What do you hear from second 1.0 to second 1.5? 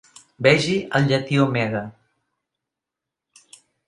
llatí